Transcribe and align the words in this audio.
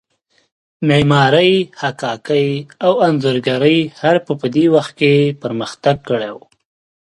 معمارۍ، 0.87 1.53
حکاکۍ 1.81 2.49
او 2.85 2.93
انځورګرۍ 3.07 3.79
حرفو 3.99 4.33
په 4.41 4.47
دې 4.55 4.65
وخت 4.75 4.91
کې 4.99 5.13
پرمختګ 5.41 5.95
کړی 6.07 6.29
و. 6.33 6.37